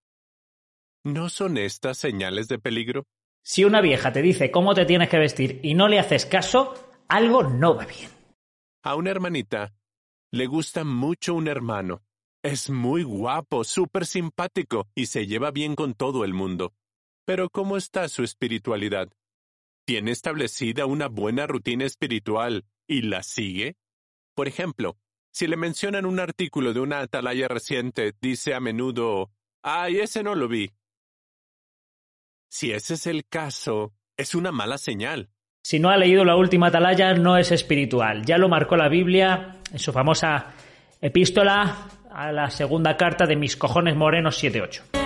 ¿No 1.04 1.30
son 1.30 1.56
estas 1.56 1.96
señales 1.96 2.48
de 2.48 2.58
peligro? 2.58 3.04
Si 3.42 3.64
una 3.64 3.80
vieja 3.80 4.12
te 4.12 4.20
dice 4.20 4.50
cómo 4.50 4.74
te 4.74 4.84
tienes 4.84 5.08
que 5.08 5.18
vestir 5.18 5.60
y 5.62 5.72
no 5.72 5.88
le 5.88 6.00
haces 6.00 6.26
caso, 6.26 6.74
algo 7.08 7.42
no 7.42 7.76
va 7.76 7.86
bien. 7.86 8.10
A 8.82 8.94
una 8.94 9.10
hermanita 9.10 9.72
le 10.32 10.46
gusta 10.48 10.84
mucho 10.84 11.34
un 11.34 11.48
hermano. 11.48 12.02
Es 12.42 12.68
muy 12.68 13.04
guapo, 13.04 13.64
súper 13.64 14.04
simpático 14.04 14.86
y 14.94 15.06
se 15.06 15.26
lleva 15.26 15.50
bien 15.50 15.76
con 15.76 15.94
todo 15.94 16.26
el 16.26 16.34
mundo. 16.34 16.74
Pero 17.24 17.48
¿cómo 17.48 17.78
está 17.78 18.06
su 18.10 18.22
espiritualidad? 18.22 19.08
¿Tiene 19.86 20.10
establecida 20.10 20.84
una 20.84 21.06
buena 21.06 21.46
rutina 21.46 21.84
espiritual 21.84 22.64
y 22.88 23.02
la 23.02 23.22
sigue? 23.22 23.76
Por 24.34 24.48
ejemplo, 24.48 24.96
si 25.30 25.46
le 25.46 25.56
mencionan 25.56 26.06
un 26.06 26.18
artículo 26.18 26.74
de 26.74 26.80
una 26.80 26.98
atalaya 26.98 27.46
reciente, 27.46 28.12
dice 28.20 28.52
a 28.52 28.58
menudo, 28.58 29.30
¡ay, 29.62 30.00
ese 30.00 30.24
no 30.24 30.34
lo 30.34 30.48
vi! 30.48 30.72
Si 32.48 32.72
ese 32.72 32.94
es 32.94 33.06
el 33.06 33.26
caso, 33.28 33.92
es 34.16 34.34
una 34.34 34.50
mala 34.50 34.76
señal. 34.76 35.30
Si 35.62 35.78
no 35.78 35.90
ha 35.90 35.96
leído 35.96 36.24
la 36.24 36.34
última 36.34 36.66
atalaya, 36.66 37.14
no 37.14 37.36
es 37.36 37.52
espiritual. 37.52 38.24
Ya 38.26 38.38
lo 38.38 38.48
marcó 38.48 38.76
la 38.76 38.88
Biblia 38.88 39.60
en 39.70 39.78
su 39.78 39.92
famosa 39.92 40.52
epístola 41.00 41.86
a 42.10 42.32
la 42.32 42.50
segunda 42.50 42.96
carta 42.96 43.24
de 43.24 43.36
Mis 43.36 43.56
cojones 43.56 43.94
morenos 43.94 44.42
7.8. 44.42 45.05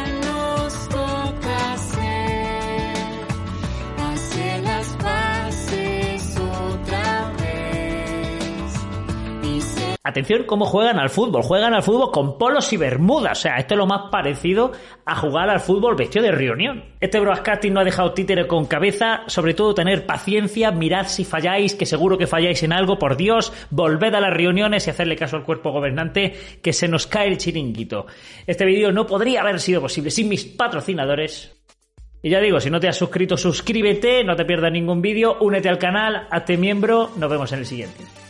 Atención 10.02 10.44
cómo 10.44 10.64
juegan 10.64 10.98
al 10.98 11.10
fútbol. 11.10 11.42
Juegan 11.42 11.74
al 11.74 11.82
fútbol 11.82 12.10
con 12.10 12.38
polos 12.38 12.72
y 12.72 12.78
bermudas. 12.78 13.38
O 13.38 13.42
sea, 13.42 13.56
esto 13.56 13.74
es 13.74 13.78
lo 13.78 13.86
más 13.86 14.10
parecido 14.10 14.72
a 15.04 15.14
jugar 15.14 15.50
al 15.50 15.60
fútbol 15.60 15.94
vestido 15.94 16.24
de 16.24 16.32
reunión. 16.32 16.84
Este 17.00 17.20
broadcasting 17.20 17.74
no 17.74 17.80
ha 17.80 17.84
dejado 17.84 18.14
títere 18.14 18.46
con 18.46 18.64
cabeza. 18.64 19.24
Sobre 19.26 19.52
todo 19.52 19.74
tener 19.74 20.06
paciencia, 20.06 20.70
mirad 20.70 21.06
si 21.06 21.26
falláis, 21.26 21.74
que 21.74 21.84
seguro 21.84 22.16
que 22.16 22.26
falláis 22.26 22.62
en 22.62 22.72
algo. 22.72 22.98
Por 22.98 23.18
Dios, 23.18 23.52
volved 23.68 24.14
a 24.14 24.20
las 24.20 24.32
reuniones 24.32 24.86
y 24.86 24.90
hacerle 24.90 25.16
caso 25.16 25.36
al 25.36 25.44
cuerpo 25.44 25.70
gobernante, 25.70 26.34
que 26.62 26.72
se 26.72 26.88
nos 26.88 27.06
cae 27.06 27.28
el 27.28 27.36
chiringuito. 27.36 28.06
Este 28.46 28.64
vídeo 28.64 28.92
no 28.92 29.06
podría 29.06 29.42
haber 29.42 29.60
sido 29.60 29.82
posible 29.82 30.10
sin 30.10 30.30
mis 30.30 30.46
patrocinadores. 30.46 31.60
Y 32.22 32.30
ya 32.30 32.40
digo, 32.40 32.58
si 32.58 32.70
no 32.70 32.80
te 32.80 32.88
has 32.88 32.96
suscrito, 32.96 33.36
suscríbete, 33.36 34.24
no 34.24 34.34
te 34.34 34.46
pierdas 34.46 34.72
ningún 34.72 35.02
vídeo, 35.02 35.36
únete 35.40 35.68
al 35.68 35.78
canal, 35.78 36.26
hazte 36.30 36.56
miembro, 36.56 37.10
nos 37.16 37.30
vemos 37.30 37.52
en 37.52 37.58
el 37.58 37.66
siguiente. 37.66 38.29